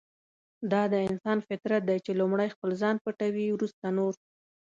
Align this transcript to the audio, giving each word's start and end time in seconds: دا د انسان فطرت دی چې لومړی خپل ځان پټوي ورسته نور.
دا 0.71 0.83
د 0.93 0.95
انسان 1.09 1.37
فطرت 1.47 1.81
دی 1.89 1.97
چې 2.05 2.11
لومړی 2.19 2.47
خپل 2.55 2.69
ځان 2.81 2.95
پټوي 3.03 3.47
ورسته 3.51 3.87
نور. 3.97 4.13